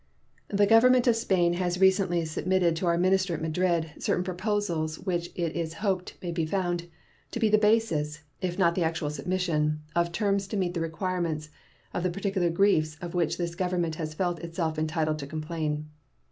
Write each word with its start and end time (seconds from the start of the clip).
The 0.49 0.65
Government 0.65 1.05
of 1.05 1.15
Spain 1.15 1.53
has 1.53 1.79
recently 1.79 2.25
submitted 2.25 2.75
to 2.77 2.87
our 2.87 2.97
minister 2.97 3.35
at 3.35 3.41
Madrid 3.43 3.91
certain 3.99 4.23
proposals 4.23 4.97
which 4.97 5.29
it 5.35 5.55
is 5.55 5.75
hoped 5.75 6.17
may 6.23 6.31
be 6.31 6.43
found 6.43 6.87
to 7.29 7.39
be 7.39 7.49
the 7.49 7.59
basis, 7.59 8.23
if 8.41 8.57
not 8.57 8.73
the 8.73 8.81
actual 8.83 9.11
submission, 9.11 9.83
of 9.95 10.11
terms 10.11 10.47
to 10.47 10.57
meet 10.57 10.73
the 10.73 10.81
requirements 10.81 11.51
of 11.93 12.01
the 12.01 12.09
particular 12.09 12.49
griefs 12.49 12.97
of 12.99 13.13
which 13.13 13.37
this 13.37 13.53
Government 13.53 13.93
has 13.97 14.15
felt 14.15 14.39
itself 14.39 14.79
entitled 14.79 15.19
to 15.19 15.27
complain. 15.27 15.85